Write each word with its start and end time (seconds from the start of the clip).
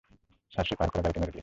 Sir, 0.53 0.65
সে 0.69 0.73
park 0.79 0.91
করা 0.95 1.03
গাড়িতে 1.03 1.19
মেরে 1.21 1.31
দিয়েছে। 1.31 1.39